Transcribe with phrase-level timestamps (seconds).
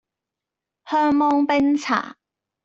[0.83, 2.15] 香芒冰茶